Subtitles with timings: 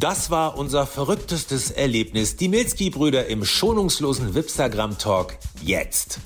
[0.00, 2.36] Das war unser verrücktestes Erlebnis.
[2.36, 6.20] Die Milski-Brüder im schonungslosen Wipstagram-Talk jetzt.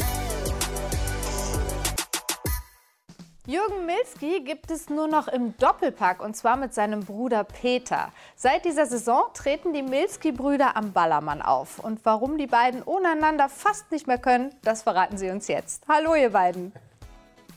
[3.46, 8.12] Jürgen Milski gibt es nur noch im Doppelpack und zwar mit seinem Bruder Peter.
[8.36, 11.78] Seit dieser Saison treten die Milski-Brüder am Ballermann auf.
[11.78, 15.84] Und warum die beiden ohne einander fast nicht mehr können, das verraten sie uns jetzt.
[15.88, 16.74] Hallo, ihr beiden.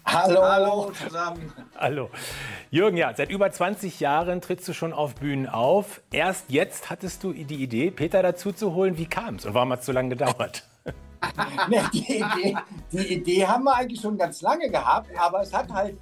[0.05, 0.43] Hallo.
[0.43, 1.51] Hallo zusammen.
[1.77, 2.09] Hallo.
[2.69, 6.01] Jürgen, ja, seit über 20 Jahren trittst du schon auf Bühnen auf.
[6.11, 8.97] Erst jetzt hattest du die Idee, Peter dazu zu holen.
[8.97, 10.63] Wie kam es und warum hat es so lange gedauert?
[11.93, 12.55] die, Idee,
[12.91, 15.97] die Idee haben wir eigentlich schon ganz lange gehabt, aber es hat halt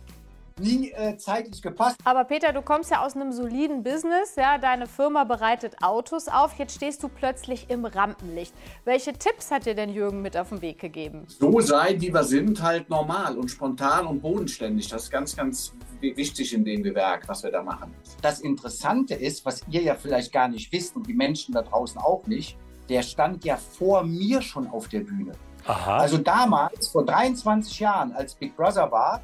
[0.60, 1.98] nie äh, zeitlich gepasst.
[2.04, 6.58] Aber Peter, du kommst ja aus einem soliden Business, ja, deine Firma bereitet Autos auf,
[6.58, 8.54] jetzt stehst du plötzlich im Rampenlicht.
[8.86, 11.26] Welche Tipps hat dir denn Jürgen mit auf den Weg gegeben?
[11.28, 14.88] So sein, wie wir sind, halt normal und spontan und bodenständig.
[14.90, 17.94] Das ist ganz, ganz wichtig in dem Gewerk, was wir da machen.
[18.22, 22.00] Das Interessante ist, was ihr ja vielleicht gar nicht wisst und die Menschen da draußen
[22.00, 22.58] auch nicht,
[22.90, 25.32] der stand ja vor mir schon auf der Bühne.
[25.66, 25.98] Aha.
[25.98, 29.22] Also damals, vor 23 Jahren, als Big Brother war,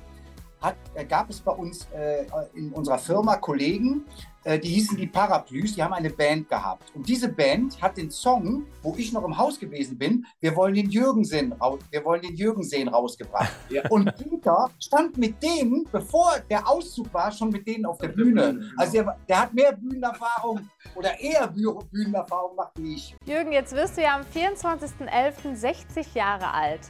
[0.61, 4.05] hat, äh, gab es bei uns äh, in unserer Firma Kollegen,
[4.43, 6.91] äh, die hießen die Paraplys, die haben eine Band gehabt.
[6.95, 10.73] Und diese Band hat den Song, wo ich noch im Haus gewesen bin, wir wollen
[10.73, 11.53] den Jürgen sehen,
[11.91, 13.51] wir wollen den Jürgen sehen rausgebracht.
[13.69, 13.87] Ja.
[13.89, 18.71] Und Peter stand mit denen, bevor der Auszug war, schon mit denen auf der Bühne.
[18.77, 20.61] Also der, der hat mehr Bühnenerfahrung
[20.95, 23.15] oder eher Bühnenerfahrung gemacht wie ich.
[23.25, 25.55] Jürgen, jetzt wirst du ja am 24.11.
[25.55, 26.81] 60 Jahre alt.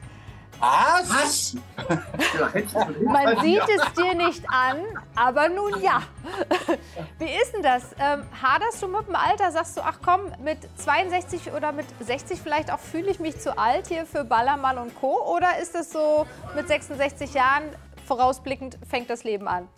[0.60, 1.56] Was?
[3.04, 4.78] Man sieht es dir nicht an,
[5.16, 6.02] aber nun ja.
[7.20, 7.84] Wie ist denn das?
[8.00, 9.52] Ähm, haderst du mit dem Alter?
[9.52, 13.58] Sagst du, ach komm, mit 62 oder mit 60 vielleicht auch fühle ich mich zu
[13.58, 15.34] alt hier für Ballermann und Co.
[15.34, 17.64] Oder ist es so mit 66 Jahren
[18.06, 19.70] vorausblickend fängt das Leben an?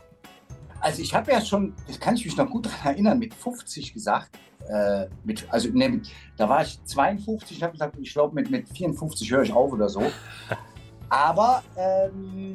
[0.81, 3.93] Also ich habe ja schon, das kann ich mich noch gut daran erinnern, mit 50
[3.93, 4.31] gesagt,
[4.67, 6.01] äh, mit, also ne,
[6.37, 9.71] da war ich 52, ich habe gesagt, ich glaube mit, mit 54 höre ich auf
[9.71, 10.01] oder so.
[11.09, 12.53] Aber ähm,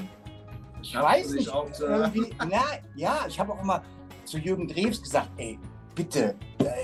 [0.83, 1.49] ich weiß nicht,
[1.81, 2.63] irgendwie, na,
[2.95, 3.83] ja, ich habe auch immer
[4.25, 5.59] zu Jürgen Drews gesagt, ey,
[5.97, 6.37] bitte,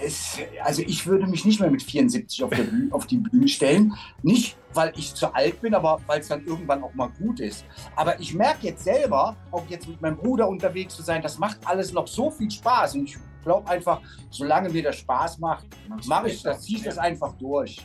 [0.04, 3.94] ist, also ich würde mich nicht mehr mit 74 auf, Bühne, auf, die Bühne stellen.
[4.22, 7.64] Nicht, weil ich zu alt bin, aber weil es dann irgendwann auch mal gut ist.
[7.94, 11.58] Aber ich merke jetzt selber, auch jetzt mit meinem Bruder unterwegs zu sein, das macht
[11.64, 12.94] alles noch so viel Spaß.
[12.96, 14.00] Und ich glaube einfach,
[14.30, 15.66] solange mir das Spaß macht,
[16.06, 17.78] mache ich das, ziehe ich das einfach durch.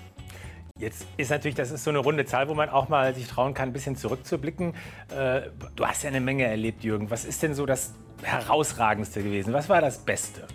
[0.79, 3.53] Jetzt ist natürlich, das ist so eine runde Zahl, wo man auch mal sich trauen
[3.53, 4.75] kann, ein bisschen zurückzublicken.
[5.09, 7.09] Äh, du hast ja eine Menge erlebt, Jürgen.
[7.09, 9.53] Was ist denn so das Herausragendste gewesen?
[9.53, 10.47] Was war das Beste?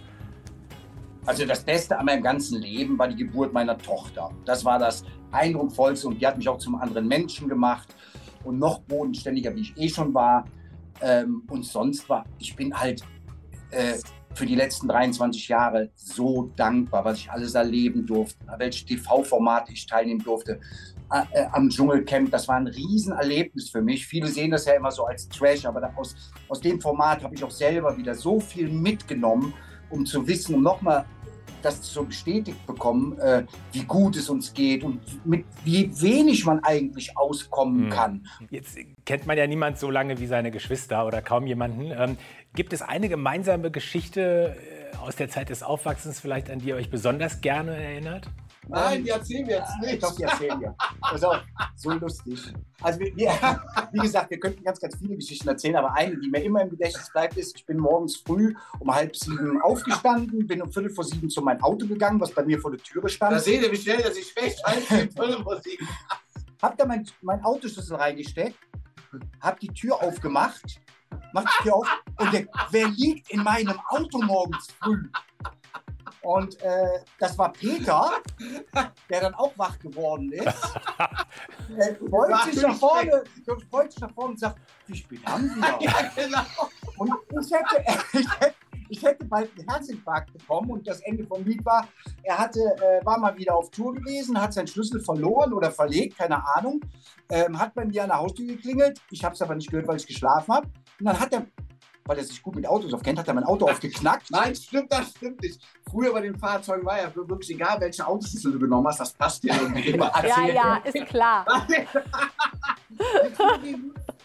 [1.24, 4.30] Also das Beste an meinem ganzen Leben war die Geburt meiner Tochter.
[4.44, 7.94] Das war das Eindrucksvollste und die hat mich auch zum anderen Menschen gemacht
[8.44, 10.44] und noch bodenständiger, wie ich eh schon war.
[11.00, 13.02] Ähm, und sonst war, ich bin halt
[13.70, 13.98] äh,
[14.34, 19.86] für die letzten 23 Jahre so dankbar, was ich alles erleben durfte, welche TV-Formate ich
[19.86, 20.58] teilnehmen durfte.
[21.32, 24.06] Äh, am Dschungelcamp, das war ein Riesenerlebnis für mich.
[24.06, 26.16] Viele sehen das ja immer so als Trash, aber aus,
[26.48, 29.54] aus dem Format habe ich auch selber wieder so viel mitgenommen,
[29.92, 31.04] um zu wissen, um nochmal
[31.62, 36.58] das so bestätigt bekommen, äh, wie gut es uns geht und mit wie wenig man
[36.64, 37.90] eigentlich auskommen hm.
[37.90, 38.26] kann.
[38.50, 38.76] Jetzt
[39.06, 41.92] kennt man ja niemand so lange wie seine Geschwister oder kaum jemanden.
[41.92, 42.16] Ähm,
[42.54, 44.56] gibt es eine gemeinsame Geschichte
[44.92, 48.28] äh, aus der Zeit des Aufwachsens vielleicht, an die ihr euch besonders gerne erinnert?
[48.68, 50.02] Nein, die erzählen wir jetzt nicht.
[50.02, 50.74] Doch, die erzählen wir.
[51.00, 51.34] Also,
[51.76, 52.52] so lustig.
[52.80, 53.60] Also, wir, wir,
[53.92, 56.70] wie gesagt, wir könnten ganz, ganz viele Geschichten erzählen, aber eine, die mir immer im
[56.70, 61.04] Gedächtnis bleibt, ist, ich bin morgens früh um halb sieben aufgestanden, bin um viertel vor
[61.04, 63.32] sieben zu meinem Auto gegangen, was bei mir vor der Türe stand.
[63.32, 65.88] Da seht ihr, wie schnell sich recht halb viertel vor sieben.
[66.62, 68.56] Hab da mein, mein Autoschlüssel reingesteckt,
[69.40, 70.80] hab die Tür aufgemacht,
[71.32, 75.08] mach die Tür auf und der, wer liegt in meinem Auto morgens früh?
[76.22, 78.12] Und äh, das war Peter,
[79.10, 80.46] der dann auch wach geworden ist.
[81.76, 83.24] Er freut sich nach vorne,
[83.70, 85.78] freut sich nach vorne und sagt, wie spät haben wir?
[85.80, 86.42] ja, genau.
[86.96, 87.84] Und ich hätte,
[88.18, 88.54] ich hätte,
[88.88, 91.88] ich hätte bald einen Herzinfarkt bekommen und das Ende vom Lied war,
[92.22, 96.18] er hatte, äh, war mal wieder auf Tour gewesen, hat seinen Schlüssel verloren oder verlegt,
[96.18, 96.80] keine Ahnung,
[97.30, 99.96] ähm, hat bei mir an der Haustür geklingelt, ich habe es aber nicht gehört, weil
[99.96, 100.68] ich geschlafen habe
[101.00, 101.46] und dann hat er
[102.12, 104.30] weil er sich gut mit Autos aufkennt, hat er mein Auto aufgeknackt.
[104.30, 105.58] Nein, stimmt, das stimmt nicht.
[105.90, 109.42] Früher bei den Fahrzeugen war ja wirklich egal, welche Autoschlüssel du genommen hast, das passt
[109.42, 110.12] dir irgendwie immer.
[110.22, 111.46] ja, ja, ist klar.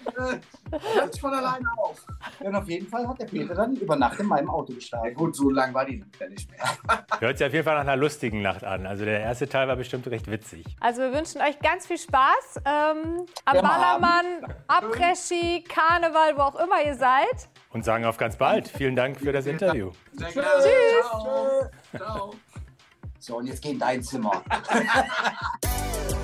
[0.72, 2.06] Hört sich von alleine auf.
[2.40, 5.08] Ja, und auf jeden Fall hat der Peter dann über Nacht in meinem Auto geschlafen.
[5.08, 6.60] Ja, gut, so lang war die ja nicht mehr.
[7.20, 8.86] Hört sich auf jeden Fall nach einer lustigen Nacht an.
[8.86, 10.66] Also der erste Teil war bestimmt recht witzig.
[10.80, 14.26] Also wir wünschen euch ganz viel Spaß ähm, am Ballermann,
[14.68, 17.50] Après-Ski, Karneval, wo auch immer ihr seid.
[17.72, 18.68] Und sagen auf ganz bald.
[18.68, 19.92] Vielen Dank für das Interview.
[20.18, 20.34] Tschüss.
[20.34, 21.70] Tschüss.
[21.96, 22.34] Ciao.
[23.20, 24.42] So, und jetzt geh in dein Zimmer.